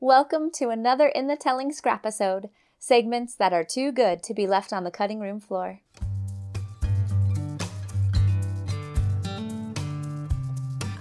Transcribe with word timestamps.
Welcome 0.00 0.52
to 0.52 0.68
another 0.68 1.08
In 1.08 1.26
the 1.26 1.34
Telling 1.34 1.72
Scrap 1.72 2.06
episode, 2.06 2.50
segments 2.78 3.34
that 3.34 3.52
are 3.52 3.64
too 3.64 3.90
good 3.90 4.22
to 4.22 4.32
be 4.32 4.46
left 4.46 4.72
on 4.72 4.84
the 4.84 4.92
cutting 4.92 5.18
room 5.18 5.40
floor. 5.40 5.80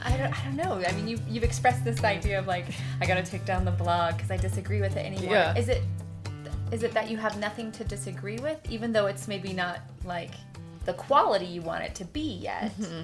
I 0.04 0.18
don't, 0.18 0.34
I 0.34 0.46
don't 0.46 0.56
know. 0.56 0.84
I 0.84 0.92
mean, 0.94 1.08
you, 1.08 1.20
you've 1.30 1.44
expressed 1.44 1.86
this 1.86 2.04
idea 2.04 2.40
of 2.40 2.48
like, 2.48 2.66
I 3.00 3.06
gotta 3.06 3.22
take 3.22 3.46
down 3.46 3.66
the 3.66 3.72
blog 3.72 4.16
because 4.16 4.32
I 4.32 4.38
disagree 4.38 4.82
with 4.82 4.98
it 4.98 5.06
anymore. 5.06 5.32
Yeah. 5.32 5.56
Is 5.56 5.70
it 5.70 5.84
is 6.72 6.82
it 6.82 6.92
that 6.96 7.08
you 7.08 7.18
have 7.18 7.38
nothing 7.38 7.72
to 7.74 7.84
disagree 7.84 8.40
with, 8.40 8.60
even 8.68 8.92
though 8.92 9.06
it's 9.06 9.28
maybe 9.28 9.54
not 9.54 9.82
like 10.06 10.32
the 10.86 10.94
quality 10.94 11.46
you 11.46 11.62
want 11.62 11.84
it 11.84 11.94
to 11.94 12.06
be 12.06 12.40
yet? 12.42 12.76
Mm-hmm. 12.80 13.02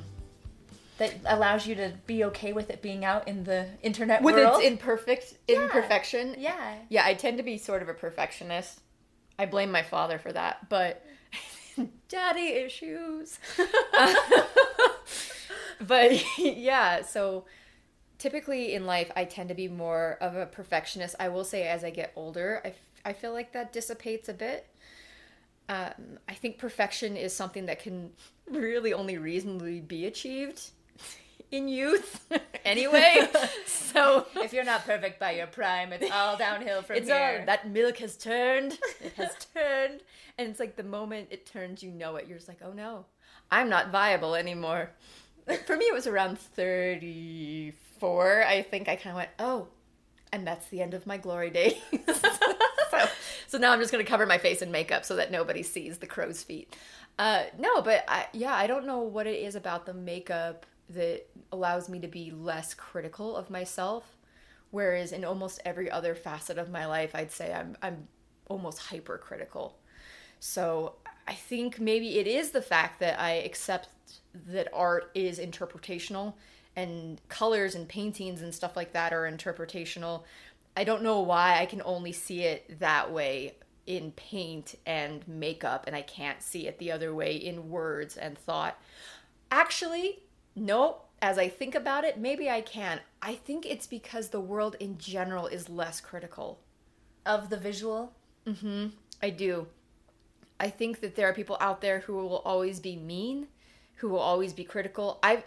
That 0.99 1.15
allows 1.25 1.65
you 1.65 1.75
to 1.75 1.93
be 2.05 2.23
okay 2.25 2.53
with 2.53 2.69
it 2.69 2.81
being 2.81 3.03
out 3.03 3.27
in 3.27 3.45
the 3.45 3.67
internet 3.81 4.21
world. 4.21 4.35
With 4.35 4.45
world. 4.45 4.61
its 4.61 4.71
imperfect 4.71 5.33
imperfection. 5.47 6.35
yeah. 6.37 6.75
Yeah, 6.89 7.03
I 7.05 7.15
tend 7.15 7.37
to 7.37 7.43
be 7.43 7.57
sort 7.57 7.81
of 7.81 7.89
a 7.89 7.93
perfectionist. 7.93 8.81
I 9.39 9.47
blame 9.47 9.71
my 9.71 9.81
father 9.81 10.19
for 10.19 10.31
that, 10.31 10.69
but 10.69 11.03
daddy 12.09 12.47
issues. 12.47 13.39
but 15.87 16.23
yeah, 16.37 17.01
so 17.01 17.45
typically 18.17 18.73
in 18.73 18.85
life, 18.85 19.11
I 19.15 19.25
tend 19.25 19.49
to 19.49 19.55
be 19.55 19.67
more 19.67 20.17
of 20.21 20.35
a 20.35 20.45
perfectionist. 20.45 21.15
I 21.19 21.29
will 21.29 21.43
say 21.43 21.67
as 21.67 21.83
I 21.83 21.89
get 21.89 22.13
older, 22.15 22.61
I, 22.63 22.69
f- 22.69 22.75
I 23.05 23.13
feel 23.13 23.33
like 23.33 23.53
that 23.53 23.73
dissipates 23.73 24.29
a 24.29 24.33
bit. 24.33 24.67
Um, 25.69 26.19
I 26.27 26.33
think 26.33 26.57
perfection 26.57 27.15
is 27.15 27.35
something 27.35 27.65
that 27.65 27.79
can 27.79 28.11
really 28.49 28.93
only 28.93 29.17
reasonably 29.17 29.79
be 29.79 30.05
achieved 30.05 30.71
in 31.51 31.67
youth 31.67 32.25
anyway. 32.65 33.27
so 33.65 34.25
If 34.37 34.53
you're 34.53 34.63
not 34.63 34.85
perfect 34.85 35.19
by 35.19 35.31
your 35.31 35.47
prime, 35.47 35.93
it's 35.93 36.11
all 36.11 36.37
downhill 36.37 36.81
from 36.81 36.97
it's 36.97 37.07
here. 37.07 37.37
all 37.39 37.45
that 37.45 37.69
milk 37.69 37.97
has 37.97 38.17
turned. 38.17 38.77
It 39.03 39.13
has 39.17 39.31
turned, 39.53 40.01
and 40.37 40.49
it's 40.49 40.59
like 40.59 40.75
the 40.75 40.83
moment 40.83 41.27
it 41.31 41.45
turns, 41.45 41.83
you 41.83 41.91
know 41.91 42.15
it. 42.15 42.27
You're 42.27 42.37
just 42.37 42.47
like, 42.47 42.59
oh 42.63 42.71
no, 42.73 43.05
I'm 43.51 43.69
not 43.69 43.91
viable 43.91 44.35
anymore. 44.35 44.91
For 45.65 45.75
me, 45.75 45.85
it 45.85 45.93
was 45.93 46.07
around 46.07 46.39
34. 46.39 48.43
I 48.45 48.61
think 48.61 48.87
I 48.87 48.95
kind 48.95 49.09
of 49.11 49.15
went, 49.17 49.29
oh, 49.39 49.67
and 50.31 50.47
that's 50.47 50.67
the 50.69 50.81
end 50.81 50.93
of 50.93 51.05
my 51.05 51.17
glory 51.17 51.49
days. 51.49 51.73
so, 52.91 53.05
so 53.47 53.57
now 53.57 53.71
I'm 53.73 53.79
just 53.79 53.91
gonna 53.91 54.03
cover 54.05 54.25
my 54.25 54.37
face 54.37 54.61
in 54.61 54.71
makeup 54.71 55.05
so 55.05 55.15
that 55.17 55.31
nobody 55.31 55.63
sees 55.63 55.97
the 55.99 56.07
crow's 56.07 56.43
feet. 56.43 56.75
Uh, 57.19 57.43
no, 57.59 57.81
but 57.81 58.03
I, 58.07 58.27
yeah, 58.33 58.55
I 58.55 58.65
don't 58.67 58.85
know 58.87 58.99
what 58.99 59.27
it 59.27 59.43
is 59.43 59.55
about 59.55 59.85
the 59.85 59.93
makeup 59.93 60.65
that 60.89 61.25
allows 61.51 61.89
me 61.89 61.99
to 61.99 62.07
be 62.07 62.31
less 62.31 62.73
critical 62.73 63.35
of 63.35 63.49
myself. 63.49 64.17
Whereas 64.71 65.11
in 65.11 65.23
almost 65.23 65.61
every 65.65 65.89
other 65.89 66.15
facet 66.15 66.57
of 66.57 66.71
my 66.71 66.85
life, 66.85 67.11
I'd 67.13 67.31
say 67.31 67.53
I'm 67.53 67.77
I'm 67.81 68.07
almost 68.47 68.79
hypercritical. 68.79 69.77
So 70.39 70.95
I 71.27 71.33
think 71.33 71.79
maybe 71.79 72.19
it 72.19 72.27
is 72.27 72.51
the 72.51 72.61
fact 72.61 72.99
that 72.99 73.19
I 73.19 73.31
accept 73.31 73.89
that 74.47 74.67
art 74.73 75.11
is 75.13 75.39
interpretational 75.39 76.33
and 76.75 77.21
colors 77.29 77.75
and 77.75 77.87
paintings 77.87 78.41
and 78.41 78.53
stuff 78.53 78.75
like 78.75 78.93
that 78.93 79.13
are 79.13 79.29
interpretational. 79.29 80.23
I 80.75 80.83
don't 80.83 81.03
know 81.03 81.21
why 81.21 81.59
I 81.59 81.65
can 81.65 81.81
only 81.85 82.11
see 82.11 82.41
it 82.41 82.79
that 82.79 83.11
way 83.11 83.53
in 83.85 84.11
paint 84.13 84.75
and 84.85 85.27
makeup 85.27 85.83
and 85.87 85.95
I 85.95 86.01
can't 86.01 86.41
see 86.41 86.67
it 86.67 86.79
the 86.79 86.91
other 86.91 87.13
way 87.13 87.35
in 87.35 87.69
words 87.69 88.17
and 88.17 88.37
thought. 88.37 88.79
Actually, 89.51 90.22
no, 90.55 90.97
as 91.21 91.37
I 91.37 91.47
think 91.49 91.75
about 91.75 92.03
it, 92.03 92.17
maybe 92.19 92.49
I 92.49 92.61
can. 92.61 92.99
I 93.21 93.35
think 93.35 93.65
it's 93.65 93.87
because 93.87 94.29
the 94.29 94.39
world 94.41 94.75
in 94.79 94.97
general 94.97 95.47
is 95.47 95.69
less 95.69 96.01
critical. 96.01 96.59
of 97.25 97.49
the 97.49 97.57
visual. 97.57 98.13
Mm-hmm. 98.45 98.87
I 99.21 99.29
do. 99.29 99.67
I 100.59 100.69
think 100.69 100.99
that 101.01 101.15
there 101.15 101.27
are 101.29 101.33
people 101.33 101.57
out 101.59 101.81
there 101.81 101.99
who 101.99 102.13
will 102.13 102.41
always 102.45 102.79
be 102.79 102.95
mean, 102.95 103.47
who 103.95 104.09
will 104.09 104.19
always 104.19 104.53
be 104.53 104.63
critical. 104.63 105.19
I've 105.23 105.43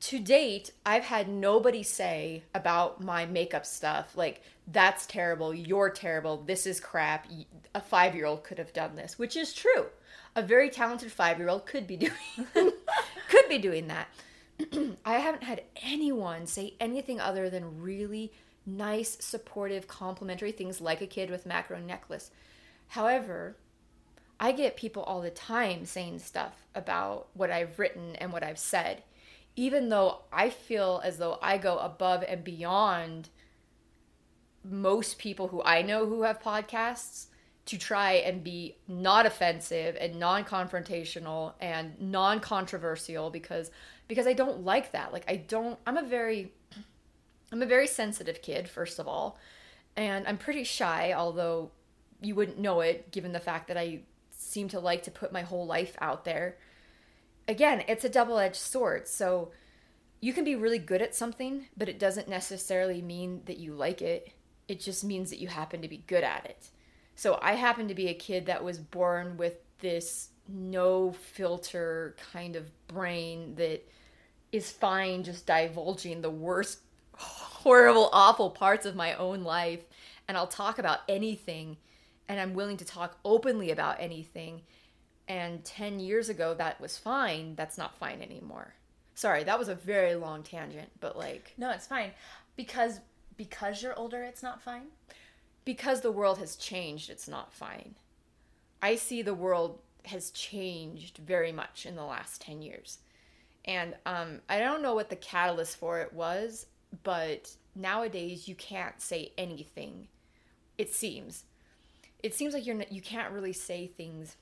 to 0.00 0.18
date, 0.18 0.72
I've 0.84 1.04
had 1.04 1.28
nobody 1.28 1.82
say 1.84 2.42
about 2.54 3.00
my 3.00 3.24
makeup 3.24 3.64
stuff 3.64 4.16
like 4.16 4.42
that's 4.66 5.06
terrible, 5.06 5.54
you're 5.54 5.90
terrible, 5.90 6.38
this 6.38 6.66
is 6.66 6.80
crap. 6.80 7.28
A 7.74 7.80
5-year-old 7.80 8.42
could 8.42 8.58
have 8.58 8.72
done 8.72 8.96
this, 8.96 9.18
which 9.18 9.36
is 9.36 9.52
true. 9.54 9.86
A 10.34 10.42
very 10.42 10.70
talented 10.70 11.12
5-year-old 11.16 11.66
could 11.66 11.86
be 11.86 11.96
doing 12.04 12.12
could 12.54 13.48
be 13.48 13.58
doing 13.58 13.88
that. 13.88 14.08
I 15.04 15.14
haven't 15.14 15.44
had 15.44 15.64
anyone 15.82 16.46
say 16.46 16.74
anything 16.80 17.20
other 17.20 17.50
than 17.50 17.80
really 17.80 18.32
nice, 18.66 19.16
supportive, 19.20 19.88
complimentary 19.88 20.52
things 20.52 20.80
like 20.80 21.00
a 21.00 21.06
kid 21.06 21.30
with 21.30 21.46
macro 21.46 21.78
necklace. 21.78 22.30
However, 22.88 23.56
I 24.38 24.52
get 24.52 24.76
people 24.76 25.02
all 25.02 25.20
the 25.20 25.30
time 25.30 25.84
saying 25.84 26.18
stuff 26.18 26.66
about 26.74 27.28
what 27.34 27.50
I've 27.50 27.78
written 27.78 28.16
and 28.16 28.32
what 28.32 28.42
I've 28.42 28.58
said, 28.58 29.02
even 29.56 29.88
though 29.88 30.22
I 30.32 30.50
feel 30.50 31.00
as 31.04 31.18
though 31.18 31.38
I 31.40 31.58
go 31.58 31.78
above 31.78 32.24
and 32.26 32.42
beyond 32.44 33.28
most 34.64 35.18
people 35.18 35.48
who 35.48 35.62
I 35.62 35.82
know 35.82 36.06
who 36.06 36.22
have 36.22 36.40
podcasts 36.40 37.26
to 37.64 37.78
try 37.78 38.14
and 38.14 38.42
be 38.42 38.76
not 38.88 39.26
offensive 39.26 39.96
and 40.00 40.18
non-confrontational 40.18 41.52
and 41.60 42.00
non-controversial 42.00 43.30
because 43.30 43.70
because 44.12 44.26
I 44.26 44.34
don't 44.34 44.62
like 44.62 44.92
that. 44.92 45.10
Like 45.10 45.24
I 45.26 45.36
don't 45.36 45.78
I'm 45.86 45.96
a 45.96 46.02
very 46.02 46.52
I'm 47.50 47.62
a 47.62 47.66
very 47.66 47.86
sensitive 47.86 48.42
kid 48.42 48.68
first 48.68 48.98
of 48.98 49.08
all, 49.08 49.38
and 49.96 50.28
I'm 50.28 50.36
pretty 50.36 50.64
shy 50.64 51.14
although 51.16 51.70
you 52.20 52.34
wouldn't 52.34 52.58
know 52.58 52.82
it 52.82 53.10
given 53.10 53.32
the 53.32 53.40
fact 53.40 53.68
that 53.68 53.78
I 53.78 54.00
seem 54.30 54.68
to 54.68 54.80
like 54.80 55.02
to 55.04 55.10
put 55.10 55.32
my 55.32 55.40
whole 55.40 55.64
life 55.64 55.96
out 55.98 56.26
there. 56.26 56.58
Again, 57.48 57.84
it's 57.88 58.04
a 58.04 58.10
double-edged 58.10 58.54
sword. 58.54 59.08
So 59.08 59.50
you 60.20 60.34
can 60.34 60.44
be 60.44 60.56
really 60.56 60.78
good 60.78 61.00
at 61.00 61.14
something, 61.14 61.68
but 61.74 61.88
it 61.88 61.98
doesn't 61.98 62.28
necessarily 62.28 63.00
mean 63.00 63.40
that 63.46 63.56
you 63.56 63.72
like 63.72 64.02
it. 64.02 64.32
It 64.68 64.78
just 64.78 65.04
means 65.04 65.30
that 65.30 65.40
you 65.40 65.48
happen 65.48 65.80
to 65.80 65.88
be 65.88 66.04
good 66.06 66.22
at 66.22 66.44
it. 66.44 66.68
So 67.16 67.38
I 67.40 67.54
happen 67.54 67.88
to 67.88 67.94
be 67.94 68.08
a 68.08 68.14
kid 68.14 68.44
that 68.44 68.62
was 68.62 68.78
born 68.78 69.38
with 69.38 69.54
this 69.78 70.28
no 70.46 71.12
filter 71.12 72.14
kind 72.32 72.56
of 72.56 72.70
brain 72.88 73.54
that 73.56 73.88
is 74.52 74.70
fine 74.70 75.24
just 75.24 75.46
divulging 75.46 76.20
the 76.22 76.30
worst, 76.30 76.80
horrible, 77.16 78.10
awful 78.12 78.50
parts 78.50 78.86
of 78.86 78.94
my 78.94 79.14
own 79.14 79.42
life. 79.44 79.80
And 80.28 80.36
I'll 80.36 80.46
talk 80.46 80.78
about 80.78 81.00
anything, 81.08 81.78
and 82.28 82.38
I'm 82.40 82.54
willing 82.54 82.76
to 82.78 82.84
talk 82.84 83.18
openly 83.24 83.70
about 83.70 83.96
anything. 84.00 84.62
And 85.28 85.64
10 85.64 86.00
years 86.00 86.28
ago, 86.28 86.54
that 86.54 86.80
was 86.80 86.98
fine. 86.98 87.54
That's 87.54 87.78
not 87.78 87.96
fine 87.96 88.22
anymore. 88.22 88.74
Sorry, 89.14 89.44
that 89.44 89.58
was 89.58 89.68
a 89.68 89.74
very 89.74 90.14
long 90.14 90.42
tangent, 90.42 90.90
but 91.00 91.16
like, 91.16 91.54
No, 91.56 91.70
it's 91.70 91.86
fine. 91.86 92.12
Because 92.56 93.00
because 93.36 93.82
you're 93.82 93.98
older, 93.98 94.22
it's 94.22 94.42
not 94.42 94.62
fine. 94.62 94.88
because 95.64 96.00
the 96.02 96.12
world 96.12 96.38
has 96.38 96.56
changed, 96.56 97.08
it's 97.10 97.28
not 97.28 97.52
fine. 97.52 97.94
I 98.82 98.96
see 98.96 99.22
the 99.22 99.34
world 99.34 99.78
has 100.06 100.30
changed 100.30 101.18
very 101.18 101.52
much 101.52 101.86
in 101.86 101.94
the 101.96 102.04
last 102.04 102.40
10 102.42 102.62
years. 102.62 102.98
And 103.64 103.94
um, 104.06 104.40
I 104.48 104.58
don't 104.58 104.82
know 104.82 104.94
what 104.94 105.10
the 105.10 105.16
catalyst 105.16 105.76
for 105.76 106.00
it 106.00 106.12
was, 106.12 106.66
but 107.02 107.54
nowadays 107.74 108.48
you 108.48 108.54
can't 108.54 109.00
say 109.00 109.32
anything. 109.38 110.08
It 110.78 110.92
seems. 110.92 111.44
It 112.22 112.34
seems 112.34 112.54
like 112.54 112.66
you're 112.66 112.82
you 112.90 113.02
can't 113.02 113.32
really 113.32 113.52
say 113.52 113.86
things 113.86 114.36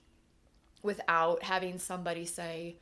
without 0.83 1.43
having 1.43 1.79
somebody 1.79 2.25
say, 2.25 2.77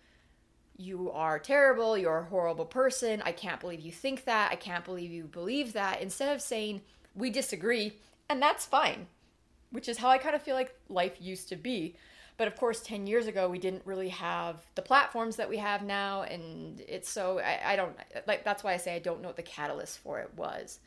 you 0.77 1.11
are 1.11 1.41
terrible, 1.41 1.99
you're 1.99 2.19
a 2.19 2.25
horrible 2.25 2.65
person, 2.65 3.21
I 3.25 3.33
can't 3.33 3.61
believe 3.61 3.81
you 3.81 3.91
think 3.91 4.25
that, 4.25 4.53
I 4.53 4.55
can't 4.55 4.85
believe 4.85 5.11
you 5.11 5.25
believe 5.25 5.73
that, 5.73 6.01
instead 6.01 6.35
of 6.35 6.41
saying, 6.41 6.83
we 7.17 7.31
disagree, 7.31 7.95
and 8.29 8.41
that's 8.41 8.65
fine, 8.65 9.09
which 9.71 9.89
is 9.89 9.99
how 9.99 10.09
I 10.09 10.19
kind 10.19 10.37
of 10.37 10.43
feel 10.43 10.55
like 10.55 10.75
life 10.89 11.17
used 11.21 11.49
to 11.49 11.57
be. 11.57 11.97
But 12.39 12.49
of 12.49 12.57
course, 12.57 12.81
10 12.81 13.07
years 13.07 13.27
ago, 13.27 13.49
we 13.49 13.59
didn't 13.59 13.83
really 13.85 14.09
have 14.09 14.65
the 14.77 14.83
platforms 14.83 15.37
that 15.37 15.49
we 15.49 15.59
have 15.59 15.83
now, 15.83 16.23
and 16.23 16.81
it's 16.87 17.11
so, 17.11 17.41
I, 17.41 17.73
I 17.73 17.77
don't, 17.77 17.95
like, 18.27 18.45
that's 18.45 18.63
why 18.63 18.73
I 18.75 18.77
say 18.77 18.95
I 18.95 19.01
don't 19.01 19.21
know 19.21 19.29
what 19.29 19.37
the 19.37 19.43
catalyst 19.43 19.99
for 19.99 20.21
it 20.21 20.31
was. 20.37 20.79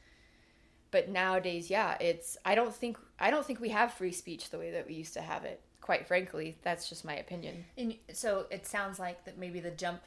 But 0.91 1.09
nowadays, 1.09 1.69
yeah, 1.69 1.97
it's, 1.99 2.37
I 2.45 2.55
don't 2.55 2.73
think, 2.73 2.97
I 3.19 3.31
don't 3.31 3.45
think 3.45 3.59
we 3.59 3.69
have 3.69 3.93
free 3.93 4.13
speech 4.13 4.49
the 4.49 4.57
way 4.57 4.71
that 4.71 4.87
we 4.87 4.93
used 4.93 5.13
to 5.13 5.21
have 5.21 5.43
it. 5.43 5.61
Quite 5.81 6.07
frankly, 6.07 6.57
that's 6.63 6.87
just 6.87 7.03
my 7.03 7.15
opinion. 7.15 7.65
And 7.77 7.95
so 8.13 8.45
it 8.49 8.65
sounds 8.65 8.97
like 8.97 9.25
that 9.25 9.37
maybe 9.37 9.59
the 9.59 9.71
jump 9.71 10.01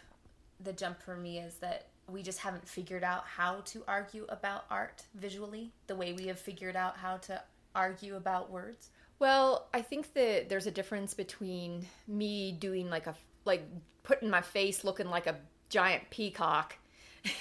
the 0.60 0.72
jump 0.72 1.02
for 1.02 1.16
me 1.16 1.38
is 1.38 1.56
that 1.56 1.86
we 2.08 2.22
just 2.22 2.38
haven't 2.40 2.68
figured 2.68 3.02
out 3.02 3.24
how 3.24 3.60
to 3.64 3.82
argue 3.88 4.26
about 4.28 4.64
art 4.70 5.04
visually 5.14 5.72
the 5.86 5.96
way 5.96 6.12
we 6.12 6.26
have 6.26 6.38
figured 6.38 6.76
out 6.76 6.96
how 6.96 7.16
to 7.16 7.42
argue 7.74 8.16
about 8.16 8.50
words. 8.50 8.90
Well, 9.18 9.68
I 9.72 9.82
think 9.82 10.12
that 10.14 10.48
there's 10.48 10.66
a 10.66 10.70
difference 10.70 11.14
between 11.14 11.86
me 12.06 12.52
doing 12.52 12.90
like 12.90 13.06
a 13.06 13.14
like 13.44 13.62
putting 14.02 14.28
my 14.30 14.40
face 14.40 14.84
looking 14.84 15.08
like 15.08 15.26
a 15.26 15.36
giant 15.68 16.10
peacock 16.10 16.76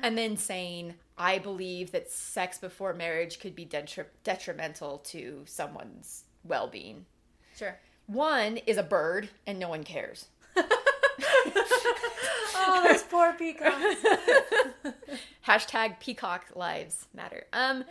and 0.00 0.18
then 0.18 0.36
saying, 0.36 0.94
I 1.16 1.38
believe 1.38 1.92
that 1.92 2.10
sex 2.10 2.58
before 2.58 2.92
marriage 2.94 3.40
could 3.40 3.54
be 3.54 3.64
detri- 3.64 4.06
detrimental 4.22 4.98
to 4.98 5.42
someone's 5.46 6.24
well 6.44 6.68
being. 6.68 7.06
Sure. 7.56 7.78
One 8.06 8.58
is 8.58 8.76
a 8.76 8.82
bird 8.82 9.28
and 9.46 9.58
no 9.58 9.68
one 9.68 9.84
cares. 9.84 10.26
Oh, 12.56 12.82
those 12.88 13.02
poor 13.02 13.32
peacocks. 13.34 13.76
Hashtag 15.46 16.00
peacock 16.00 16.46
lives 16.54 17.06
matter. 17.12 17.44
Um, 17.52 17.84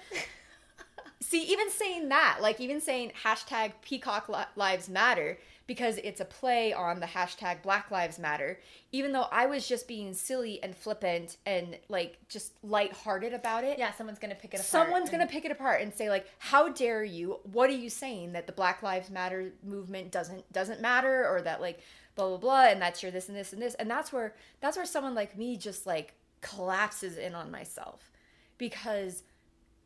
see, 1.24 1.44
even 1.44 1.70
saying 1.72 2.10
that, 2.10 2.40
like 2.42 2.60
even 2.60 2.82
saying 2.82 3.12
hashtag 3.24 3.74
peacock 3.82 4.30
lives 4.56 4.90
matter, 4.90 5.38
because 5.66 5.98
it's 6.04 6.20
a 6.20 6.26
play 6.26 6.74
on 6.74 7.00
the 7.00 7.06
hashtag 7.06 7.62
Black 7.62 7.90
Lives 7.90 8.20
Matter, 8.20 8.60
even 8.92 9.14
though 9.14 9.28
I 9.32 9.46
was 9.46 9.66
just 9.66 9.88
being 9.88 10.14
silly 10.14 10.62
and 10.62 10.76
flippant 10.76 11.38
and 11.46 11.78
like 11.88 12.18
just 12.28 12.52
lighthearted 12.64 13.34
about 13.34 13.64
it. 13.64 13.80
yeah, 13.80 13.94
someone's 13.94 14.20
gonna 14.20 14.36
pick 14.36 14.54
it 14.54 14.58
apart. 14.58 14.66
Someone's 14.66 15.10
and- 15.10 15.20
gonna 15.20 15.30
pick 15.32 15.46
it 15.46 15.52
apart 15.52 15.82
and 15.82 15.94
say 15.94 16.10
like, 16.10 16.28
"How 16.38 16.68
dare 16.70 17.04
you? 17.04 17.40
What 17.44 17.70
are 17.70 17.74
you 17.74 17.90
saying 17.90 18.34
that 18.34 18.46
the 18.46 18.52
Black 18.54 18.84
Lives 18.84 19.10
Matter 19.10 19.54
movement 19.64 20.12
doesn't 20.12 20.52
doesn't 20.52 20.82
matter, 20.82 21.26
or 21.28 21.42
that 21.42 21.62
like 21.62 21.80
blah 22.16 22.28
blah 22.28 22.38
blah, 22.38 22.66
and 22.66 22.82
that's 22.82 23.02
your 23.02 23.12
this 23.14 23.30
and 23.30 23.38
this 23.38 23.54
and 23.54 23.62
this?" 23.62 23.74
And 23.76 23.90
that's 23.90 24.12
where 24.12 24.36
that's 24.60 24.76
where 24.76 24.86
someone 24.86 25.16
like 25.16 25.38
me 25.38 25.56
just 25.56 25.88
like 25.88 26.14
collapses 26.42 27.18
in 27.18 27.34
on 27.36 27.50
myself, 27.50 28.12
because 28.58 29.24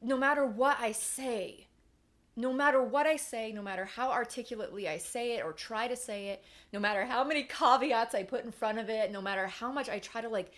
no 0.01 0.17
matter 0.17 0.45
what 0.45 0.77
I 0.79 0.91
say, 0.91 1.67
no 2.35 2.53
matter 2.53 2.81
what 2.81 3.07
I 3.07 3.15
say, 3.15 3.51
no 3.51 3.61
matter 3.61 3.85
how 3.85 4.11
articulately 4.11 4.87
I 4.87 4.97
say 4.97 5.37
it 5.37 5.43
or 5.43 5.53
try 5.53 5.87
to 5.87 5.95
say 5.95 6.27
it, 6.29 6.43
no 6.71 6.79
matter 6.79 7.05
how 7.05 7.23
many 7.23 7.43
caveats 7.43 8.13
I 8.13 8.23
put 8.23 8.45
in 8.45 8.51
front 8.51 8.77
of 8.77 8.89
it, 8.89 9.11
no 9.11 9.21
matter 9.21 9.47
how 9.47 9.71
much 9.71 9.89
I 9.89 9.99
try 9.99 10.21
to 10.21 10.29
like 10.29 10.51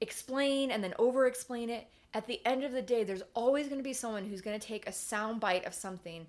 explain 0.00 0.70
and 0.70 0.82
then 0.82 0.94
over 0.98 1.26
explain 1.26 1.68
it, 1.68 1.86
at 2.14 2.26
the 2.26 2.40
end 2.46 2.64
of 2.64 2.72
the 2.72 2.82
day, 2.82 3.04
there's 3.04 3.22
always 3.34 3.66
going 3.66 3.78
to 3.78 3.84
be 3.84 3.92
someone 3.92 4.24
who's 4.24 4.40
going 4.40 4.58
to 4.58 4.66
take 4.66 4.88
a 4.88 4.92
sound 4.92 5.40
bite 5.40 5.66
of 5.66 5.74
something 5.74 6.26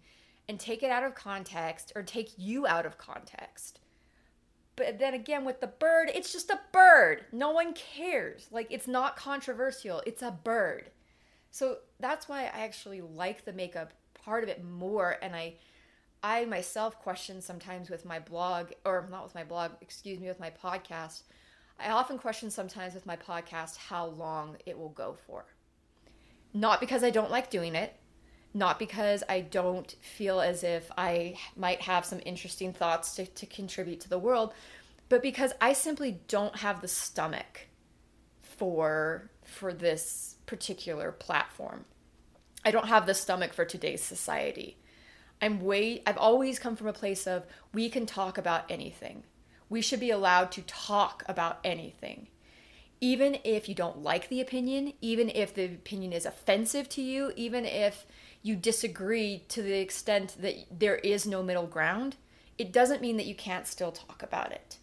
and 0.49 0.59
take 0.59 0.83
it 0.83 0.91
out 0.91 1.03
of 1.03 1.15
context 1.15 1.93
or 1.95 2.03
take 2.03 2.31
you 2.37 2.67
out 2.67 2.85
of 2.85 2.97
context. 2.97 3.79
But 4.75 4.99
then 4.99 5.13
again, 5.13 5.45
with 5.45 5.61
the 5.61 5.67
bird, 5.67 6.11
it's 6.13 6.33
just 6.33 6.49
a 6.49 6.59
bird. 6.73 7.25
No 7.31 7.51
one 7.51 7.73
cares. 7.73 8.47
Like, 8.51 8.67
it's 8.69 8.87
not 8.87 9.15
controversial. 9.15 10.01
It's 10.05 10.21
a 10.21 10.31
bird. 10.31 10.89
So 11.51 11.77
that's 11.99 12.29
why 12.29 12.43
I 12.43 12.63
actually 12.63 13.01
like 13.01 13.45
the 13.45 13.53
makeup 13.53 13.93
part 14.13 14.43
of 14.43 14.49
it 14.49 14.63
more. 14.63 15.17
And 15.21 15.35
I, 15.35 15.55
I 16.23 16.45
myself 16.45 16.99
question 16.99 17.41
sometimes 17.41 17.89
with 17.89 18.05
my 18.05 18.19
blog, 18.19 18.71
or 18.85 19.07
not 19.09 19.23
with 19.23 19.35
my 19.35 19.43
blog, 19.43 19.71
excuse 19.81 20.19
me, 20.19 20.27
with 20.27 20.39
my 20.39 20.51
podcast. 20.51 21.23
I 21.79 21.91
often 21.91 22.17
question 22.17 22.51
sometimes 22.51 22.93
with 22.93 23.05
my 23.05 23.15
podcast 23.15 23.77
how 23.77 24.07
long 24.07 24.57
it 24.65 24.77
will 24.77 24.89
go 24.89 25.17
for. 25.25 25.45
Not 26.53 26.79
because 26.79 27.03
I 27.03 27.09
don't 27.09 27.31
like 27.31 27.49
doing 27.49 27.75
it, 27.75 27.95
not 28.53 28.79
because 28.79 29.23
I 29.29 29.41
don't 29.41 29.89
feel 30.01 30.41
as 30.41 30.63
if 30.63 30.91
I 30.97 31.37
might 31.55 31.81
have 31.81 32.05
some 32.05 32.19
interesting 32.25 32.73
thoughts 32.73 33.15
to, 33.15 33.25
to 33.25 33.45
contribute 33.45 34.01
to 34.01 34.09
the 34.09 34.19
world, 34.19 34.53
but 35.07 35.21
because 35.21 35.53
I 35.61 35.73
simply 35.73 36.19
don't 36.27 36.57
have 36.57 36.81
the 36.81 36.87
stomach 36.87 37.67
for 38.41 39.29
for 39.49 39.73
this 39.73 40.35
particular 40.45 41.11
platform. 41.11 41.85
I 42.63 42.71
don't 42.71 42.87
have 42.87 43.05
the 43.05 43.13
stomach 43.13 43.53
for 43.53 43.65
today's 43.65 44.03
society. 44.03 44.77
I'm 45.41 45.61
way 45.61 46.01
I've 46.05 46.17
always 46.17 46.59
come 46.59 46.75
from 46.75 46.87
a 46.87 46.93
place 46.93 47.25
of 47.25 47.45
we 47.73 47.89
can 47.89 48.05
talk 48.05 48.37
about 48.37 48.69
anything. 48.69 49.23
We 49.69 49.81
should 49.81 49.99
be 49.99 50.11
allowed 50.11 50.51
to 50.53 50.61
talk 50.63 51.23
about 51.27 51.59
anything. 51.63 52.27
Even 53.01 53.37
if 53.45 53.69
you 53.69 53.75
don't 53.75 54.03
like 54.03 54.27
the 54.27 54.41
opinion, 54.41 54.93
even 54.99 55.29
if 55.29 55.53
the 55.53 55.65
opinion 55.65 56.11
is 56.11 56.25
offensive 56.25 56.89
to 56.89 57.01
you, 57.01 57.31
even 57.37 57.65
if 57.65 58.05
you 58.41 58.55
disagree 58.55 59.43
to 59.49 59.61
the 59.61 59.79
extent 59.79 60.35
that 60.41 60.55
there 60.71 60.97
is 60.97 61.25
no 61.25 61.41
middle 61.41 61.67
ground, 61.67 62.17
it 62.57 62.73
doesn't 62.73 63.01
mean 63.01 63.15
that 63.17 63.25
you 63.25 63.35
can't 63.35 63.67
still 63.67 63.91
talk 63.91 64.21
about 64.21 64.51
it. 64.51 64.77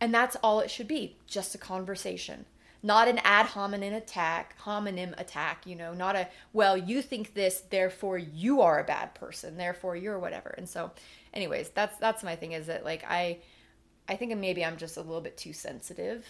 And 0.00 0.12
that's 0.12 0.36
all 0.42 0.58
it 0.60 0.70
should 0.70 0.88
be, 0.88 1.16
just 1.26 1.54
a 1.54 1.58
conversation. 1.58 2.46
Not 2.84 3.08
an 3.08 3.18
ad 3.24 3.46
hominem 3.46 3.94
attack, 3.94 4.56
homonym 4.62 5.18
attack, 5.18 5.66
you 5.66 5.74
know, 5.74 5.94
not 5.94 6.16
a, 6.16 6.28
well, 6.52 6.76
you 6.76 7.00
think 7.00 7.32
this, 7.32 7.62
therefore 7.70 8.18
you 8.18 8.60
are 8.60 8.78
a 8.78 8.84
bad 8.84 9.14
person, 9.14 9.56
therefore 9.56 9.96
you're 9.96 10.18
whatever. 10.18 10.54
And 10.58 10.68
so, 10.68 10.90
anyways, 11.32 11.70
that's 11.70 11.96
that's 11.96 12.22
my 12.22 12.36
thing 12.36 12.52
is 12.52 12.66
that 12.66 12.84
like 12.84 13.02
I 13.08 13.38
I 14.06 14.16
think 14.16 14.36
maybe 14.36 14.62
I'm 14.62 14.76
just 14.76 14.98
a 14.98 15.00
little 15.00 15.22
bit 15.22 15.38
too 15.38 15.54
sensitive. 15.54 16.26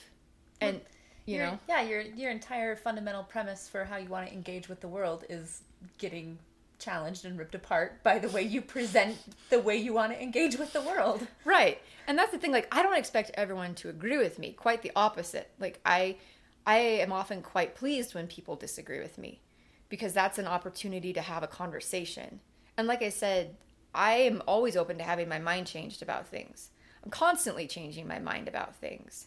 And 0.60 0.80
you 1.26 1.38
Your- 1.38 1.46
know, 1.46 1.58
yeah, 1.68 1.82
your 1.82 2.00
your 2.00 2.30
entire 2.30 2.76
fundamental 2.76 3.24
premise 3.24 3.68
for 3.68 3.84
how 3.84 3.96
you 3.96 4.08
want 4.08 4.28
to 4.28 4.32
engage 4.32 4.68
with 4.68 4.80
the 4.80 4.88
world 4.88 5.24
is 5.28 5.62
getting 5.98 6.38
challenged 6.78 7.24
and 7.24 7.38
ripped 7.38 7.54
apart 7.54 8.02
by 8.02 8.18
the 8.18 8.28
way 8.28 8.42
you 8.42 8.60
present 8.60 9.16
the 9.50 9.58
way 9.58 9.76
you 9.76 9.92
want 9.92 10.12
to 10.12 10.22
engage 10.22 10.56
with 10.56 10.72
the 10.72 10.82
world. 10.82 11.26
Right. 11.44 11.80
And 12.06 12.16
that's 12.16 12.30
the 12.30 12.38
thing 12.38 12.52
like 12.52 12.68
I 12.70 12.82
don't 12.84 12.96
expect 12.96 13.32
everyone 13.34 13.74
to 13.76 13.88
agree 13.88 14.18
with 14.18 14.38
me. 14.38 14.52
Quite 14.52 14.82
the 14.82 14.92
opposite. 14.94 15.50
Like 15.58 15.80
I 15.84 16.16
I 16.66 16.78
am 16.78 17.12
often 17.12 17.42
quite 17.42 17.74
pleased 17.74 18.14
when 18.14 18.26
people 18.26 18.56
disagree 18.56 19.00
with 19.00 19.18
me 19.18 19.40
because 19.88 20.12
that's 20.12 20.38
an 20.38 20.46
opportunity 20.46 21.12
to 21.12 21.20
have 21.20 21.42
a 21.42 21.48
conversation. 21.48 22.40
And 22.76 22.88
like 22.88 23.02
I 23.02 23.10
said, 23.10 23.56
I 23.94 24.14
am 24.14 24.42
always 24.46 24.76
open 24.76 24.98
to 24.98 25.04
having 25.04 25.28
my 25.28 25.38
mind 25.38 25.66
changed 25.66 26.02
about 26.02 26.26
things. 26.26 26.70
I'm 27.04 27.10
constantly 27.10 27.66
changing 27.66 28.08
my 28.08 28.18
mind 28.18 28.48
about 28.48 28.76
things. 28.76 29.26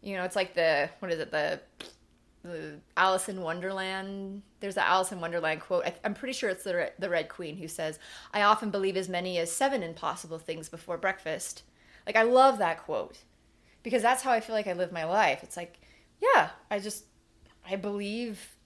You 0.00 0.16
know, 0.16 0.24
it's 0.24 0.36
like 0.36 0.54
the 0.54 0.88
what 1.00 1.12
is 1.12 1.18
it 1.18 1.30
the 1.30 1.60
the 2.42 2.80
Alice 2.96 3.28
in 3.28 3.40
Wonderland. 3.40 4.42
There's 4.60 4.74
the 4.74 4.86
Alice 4.86 5.12
in 5.12 5.20
Wonderland 5.20 5.60
quote. 5.60 5.84
I, 5.84 5.94
I'm 6.04 6.14
pretty 6.14 6.32
sure 6.32 6.50
it's 6.50 6.64
the 6.64 6.92
the 6.98 7.10
Red 7.10 7.28
Queen 7.28 7.56
who 7.56 7.68
says, 7.68 7.98
"I 8.32 8.42
often 8.42 8.70
believe 8.70 8.96
as 8.96 9.08
many 9.08 9.38
as 9.38 9.50
seven 9.52 9.82
impossible 9.82 10.38
things 10.38 10.68
before 10.68 10.96
breakfast." 10.96 11.62
Like 12.06 12.16
I 12.16 12.22
love 12.22 12.58
that 12.58 12.82
quote 12.82 13.18
because 13.82 14.02
that's 14.02 14.22
how 14.22 14.32
I 14.32 14.40
feel 14.40 14.54
like 14.54 14.66
I 14.66 14.72
live 14.72 14.92
my 14.92 15.04
life. 15.04 15.42
It's 15.42 15.56
like, 15.56 15.80
yeah, 16.22 16.50
I 16.70 16.78
just 16.78 17.04
I 17.68 17.76
believe 17.76 18.56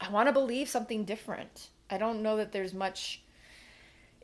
I 0.00 0.10
want 0.10 0.28
to 0.28 0.32
believe 0.32 0.68
something 0.68 1.04
different. 1.04 1.68
I 1.88 1.98
don't 1.98 2.22
know 2.22 2.36
that 2.36 2.52
there's 2.52 2.74
much 2.74 3.22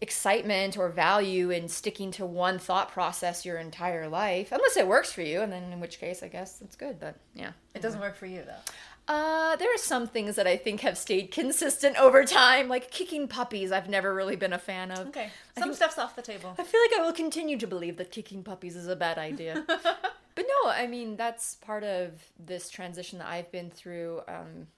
excitement 0.02 0.78
or 0.78 0.88
value 0.88 1.50
in 1.50 1.68
sticking 1.68 2.10
to 2.10 2.24
one 2.24 2.58
thought 2.58 2.90
process 2.90 3.44
your 3.44 3.58
entire 3.58 4.08
life 4.08 4.50
unless 4.50 4.74
it 4.78 4.86
works 4.86 5.12
for 5.12 5.20
you 5.20 5.42
and 5.42 5.52
then 5.52 5.70
in 5.72 5.78
which 5.78 6.00
case 6.00 6.22
I 6.22 6.28
guess 6.28 6.58
that's 6.58 6.74
good, 6.76 6.98
but 6.98 7.16
yeah. 7.34 7.52
It 7.74 7.82
doesn't 7.82 8.00
work 8.00 8.16
for 8.16 8.26
you 8.26 8.42
though. 8.46 8.72
Uh, 9.12 9.56
there 9.56 9.72
are 9.74 9.78
some 9.78 10.06
things 10.06 10.36
that 10.36 10.46
I 10.46 10.56
think 10.56 10.80
have 10.80 10.96
stayed 10.96 11.32
consistent 11.32 11.96
over 12.00 12.24
time, 12.24 12.68
like 12.68 12.90
kicking 12.90 13.26
puppies. 13.26 13.72
I've 13.72 13.88
never 13.88 14.14
really 14.14 14.36
been 14.36 14.52
a 14.52 14.58
fan 14.58 14.92
of. 14.92 15.08
Okay, 15.08 15.30
some 15.58 15.64
think- 15.64 15.76
stuff's 15.76 15.98
off 15.98 16.14
the 16.14 16.22
table. 16.22 16.54
I 16.58 16.62
feel 16.62 16.80
like 16.80 17.00
I 17.00 17.04
will 17.04 17.12
continue 17.12 17.58
to 17.58 17.66
believe 17.66 17.96
that 17.96 18.12
kicking 18.12 18.44
puppies 18.44 18.76
is 18.76 18.86
a 18.86 18.94
bad 18.94 19.18
idea. 19.18 19.66
but 20.40 20.48
no, 20.64 20.70
I 20.70 20.86
mean 20.86 21.16
that's 21.16 21.56
part 21.56 21.84
of 21.84 22.12
this 22.38 22.70
transition 22.70 23.18
that 23.18 23.28
I've 23.28 23.52
been 23.52 23.70
through. 23.70 24.22
Um, 24.26 24.68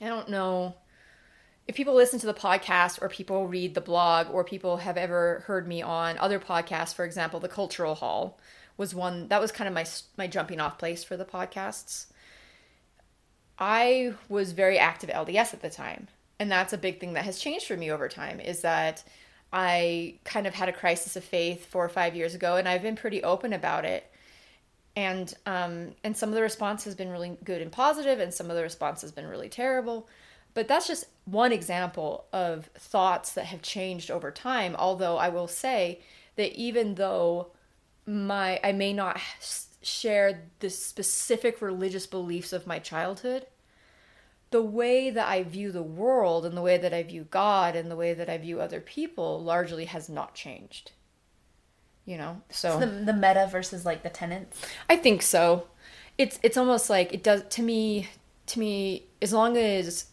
I 0.00 0.06
don't 0.06 0.30
know 0.30 0.76
if 1.66 1.74
people 1.74 1.94
listen 1.94 2.18
to 2.20 2.26
the 2.26 2.32
podcast 2.32 3.02
or 3.02 3.10
people 3.10 3.46
read 3.46 3.74
the 3.74 3.82
blog 3.82 4.28
or 4.30 4.44
people 4.44 4.78
have 4.78 4.96
ever 4.96 5.44
heard 5.46 5.68
me 5.68 5.82
on 5.82 6.16
other 6.16 6.40
podcasts. 6.40 6.94
For 6.94 7.04
example, 7.04 7.38
the 7.38 7.48
Cultural 7.48 7.96
Hall 7.96 8.38
was 8.78 8.94
one 8.94 9.28
that 9.28 9.42
was 9.42 9.52
kind 9.52 9.68
of 9.68 9.74
my 9.74 9.84
my 10.16 10.26
jumping 10.26 10.58
off 10.58 10.78
place 10.78 11.04
for 11.04 11.18
the 11.18 11.26
podcasts. 11.26 12.06
I 13.58 14.14
was 14.30 14.52
very 14.52 14.78
active 14.78 15.10
LDS 15.10 15.52
at 15.52 15.60
the 15.60 15.68
time. 15.68 16.08
And 16.38 16.50
that's 16.50 16.72
a 16.72 16.78
big 16.78 16.98
thing 16.98 17.12
that 17.12 17.26
has 17.26 17.38
changed 17.38 17.66
for 17.66 17.76
me 17.76 17.90
over 17.90 18.08
time 18.08 18.40
is 18.40 18.62
that 18.62 19.04
I 19.52 20.14
kind 20.24 20.46
of 20.46 20.54
had 20.54 20.70
a 20.70 20.72
crisis 20.72 21.14
of 21.14 21.24
faith 21.24 21.66
four 21.66 21.84
or 21.84 21.90
five 21.90 22.16
years 22.16 22.34
ago 22.34 22.56
and 22.56 22.66
I've 22.66 22.82
been 22.82 22.96
pretty 22.96 23.22
open 23.22 23.52
about 23.52 23.84
it. 23.84 24.10
And 24.98 25.32
um, 25.46 25.94
and 26.02 26.16
some 26.16 26.28
of 26.30 26.34
the 26.34 26.42
response 26.42 26.82
has 26.82 26.96
been 26.96 27.08
really 27.08 27.38
good 27.44 27.62
and 27.62 27.70
positive, 27.70 28.18
and 28.18 28.34
some 28.34 28.50
of 28.50 28.56
the 28.56 28.64
response 28.64 29.00
has 29.02 29.12
been 29.12 29.28
really 29.28 29.48
terrible. 29.48 30.08
But 30.54 30.66
that's 30.66 30.88
just 30.88 31.04
one 31.24 31.52
example 31.52 32.24
of 32.32 32.66
thoughts 32.76 33.32
that 33.34 33.44
have 33.44 33.62
changed 33.62 34.10
over 34.10 34.32
time. 34.32 34.74
Although 34.76 35.16
I 35.16 35.28
will 35.28 35.46
say 35.46 36.00
that 36.34 36.52
even 36.56 36.96
though 36.96 37.52
my 38.06 38.58
I 38.64 38.72
may 38.72 38.92
not 38.92 39.20
share 39.82 40.42
the 40.58 40.68
specific 40.68 41.62
religious 41.62 42.08
beliefs 42.08 42.52
of 42.52 42.66
my 42.66 42.80
childhood, 42.80 43.46
the 44.50 44.62
way 44.62 45.10
that 45.10 45.28
I 45.28 45.44
view 45.44 45.70
the 45.70 45.80
world 45.80 46.44
and 46.44 46.56
the 46.56 46.62
way 46.62 46.76
that 46.76 46.92
I 46.92 47.04
view 47.04 47.28
God 47.30 47.76
and 47.76 47.88
the 47.88 47.94
way 47.94 48.14
that 48.14 48.28
I 48.28 48.36
view 48.36 48.60
other 48.60 48.80
people 48.80 49.40
largely 49.40 49.84
has 49.84 50.08
not 50.08 50.34
changed. 50.34 50.90
You 52.08 52.16
know, 52.16 52.40
so 52.48 52.80
The, 52.80 52.86
the 52.86 53.12
meta 53.12 53.46
versus 53.52 53.84
like 53.84 54.02
the 54.02 54.08
tenants. 54.08 54.58
I 54.88 54.96
think 54.96 55.20
so. 55.20 55.66
It's 56.16 56.40
it's 56.42 56.56
almost 56.56 56.88
like 56.88 57.12
it 57.12 57.22
does 57.22 57.42
to 57.50 57.62
me. 57.62 58.08
To 58.46 58.58
me, 58.58 59.04
as 59.20 59.34
long 59.34 59.58
as 59.58 60.06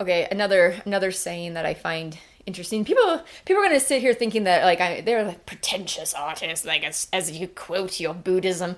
okay, 0.00 0.26
another 0.32 0.82
another 0.84 1.12
saying 1.12 1.54
that 1.54 1.64
I 1.64 1.74
find 1.74 2.18
interesting. 2.44 2.84
People 2.84 3.22
people 3.44 3.62
are 3.62 3.66
gonna 3.66 3.78
sit 3.78 4.00
here 4.00 4.14
thinking 4.14 4.42
that 4.44 4.64
like 4.64 4.80
I, 4.80 5.00
they're 5.00 5.22
like 5.22 5.46
pretentious 5.46 6.12
artists, 6.12 6.66
like 6.66 6.82
as 6.82 7.06
as 7.12 7.30
you 7.30 7.46
quote 7.46 8.00
your 8.00 8.12
Buddhism. 8.12 8.74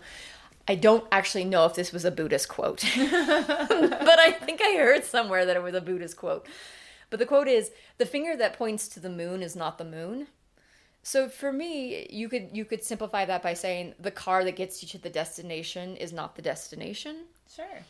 I 0.68 0.74
don't 0.74 1.06
actually 1.10 1.46
know 1.46 1.64
if 1.64 1.76
this 1.76 1.92
was 1.92 2.04
a 2.04 2.10
Buddhist 2.10 2.50
quote, 2.50 2.84
but 2.94 4.18
I 4.18 4.36
think 4.38 4.60
I 4.60 4.76
heard 4.76 5.02
somewhere 5.06 5.46
that 5.46 5.56
it 5.56 5.62
was 5.62 5.74
a 5.74 5.80
Buddhist 5.80 6.18
quote. 6.18 6.46
But 7.08 7.20
the 7.20 7.24
quote 7.24 7.48
is 7.48 7.70
the 7.96 8.04
finger 8.04 8.36
that 8.36 8.52
points 8.52 8.86
to 8.88 9.00
the 9.00 9.08
moon 9.08 9.42
is 9.42 9.56
not 9.56 9.78
the 9.78 9.84
moon. 9.86 10.26
So 11.02 11.28
for 11.28 11.52
me, 11.52 12.06
you 12.10 12.28
could 12.28 12.50
you 12.52 12.64
could 12.64 12.82
simplify 12.82 13.24
that 13.24 13.42
by 13.42 13.54
saying 13.54 13.94
the 13.98 14.10
car 14.10 14.44
that 14.44 14.56
gets 14.56 14.82
you 14.82 14.88
to 14.90 14.98
the 14.98 15.10
destination 15.10 15.96
is 15.96 16.12
not 16.12 16.36
the 16.36 16.42
destination. 16.42 17.24
Sure. 17.54 17.84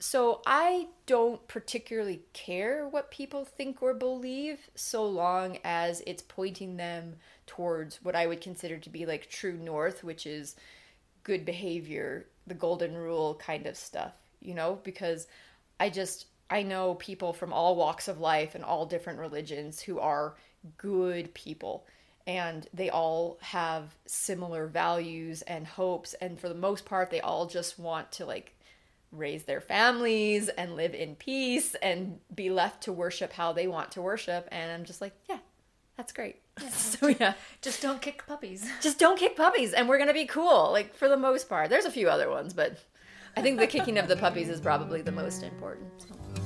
So 0.00 0.42
I 0.44 0.88
don't 1.06 1.46
particularly 1.48 2.22
care 2.32 2.86
what 2.88 3.10
people 3.10 3.44
think 3.44 3.82
or 3.82 3.94
believe 3.94 4.68
so 4.74 5.06
long 5.06 5.58
as 5.64 6.02
it's 6.06 6.22
pointing 6.22 6.76
them 6.76 7.16
towards 7.46 8.02
what 8.02 8.16
I 8.16 8.26
would 8.26 8.40
consider 8.40 8.76
to 8.76 8.90
be 8.90 9.06
like 9.06 9.30
true 9.30 9.54
north, 9.54 10.04
which 10.04 10.26
is 10.26 10.56
good 11.22 11.46
behavior, 11.46 12.26
the 12.46 12.54
golden 12.54 12.94
rule 12.94 13.36
kind 13.36 13.66
of 13.66 13.76
stuff, 13.76 14.14
you 14.40 14.54
know, 14.54 14.78
because 14.82 15.26
I 15.80 15.88
just 15.88 16.26
I 16.50 16.62
know 16.62 16.94
people 16.96 17.32
from 17.32 17.52
all 17.52 17.76
walks 17.76 18.08
of 18.08 18.20
life 18.20 18.54
and 18.54 18.62
all 18.62 18.84
different 18.86 19.18
religions 19.18 19.80
who 19.80 19.98
are 19.98 20.34
good 20.76 21.32
people 21.34 21.86
and 22.26 22.66
they 22.72 22.88
all 22.90 23.38
have 23.40 23.94
similar 24.06 24.66
values 24.66 25.42
and 25.42 25.66
hopes 25.66 26.14
and 26.14 26.38
for 26.40 26.48
the 26.48 26.54
most 26.54 26.84
part 26.84 27.10
they 27.10 27.20
all 27.20 27.46
just 27.46 27.78
want 27.78 28.10
to 28.12 28.24
like 28.24 28.54
raise 29.12 29.44
their 29.44 29.60
families 29.60 30.48
and 30.48 30.74
live 30.74 30.94
in 30.94 31.14
peace 31.14 31.74
and 31.76 32.18
be 32.34 32.50
left 32.50 32.82
to 32.82 32.92
worship 32.92 33.32
how 33.32 33.52
they 33.52 33.66
want 33.66 33.92
to 33.92 34.02
worship 34.02 34.48
and 34.50 34.72
I'm 34.72 34.84
just 34.84 35.00
like 35.00 35.12
yeah 35.28 35.38
that's 35.96 36.12
great 36.12 36.36
so 36.70 37.08
yeah 37.08 37.34
Just 37.62 37.82
don't 37.82 38.00
kick 38.02 38.26
puppies. 38.26 38.68
just 38.80 38.98
don't 38.98 39.18
kick 39.18 39.36
puppies 39.36 39.72
and 39.72 39.88
we're 39.88 39.98
gonna 39.98 40.12
be 40.12 40.26
cool 40.26 40.70
like 40.72 40.94
for 40.94 41.08
the 41.08 41.16
most 41.16 41.48
part 41.48 41.70
there's 41.70 41.84
a 41.84 41.90
few 41.90 42.08
other 42.08 42.30
ones 42.30 42.54
but 42.54 42.78
i 43.36 43.42
think 43.42 43.58
the 43.58 43.66
kicking 43.66 43.98
of 43.98 44.08
the 44.08 44.16
puppies 44.16 44.48
is 44.48 44.60
probably 44.60 45.02
the 45.02 45.12
most 45.12 45.42
important 45.42 45.88
so. 45.98 46.43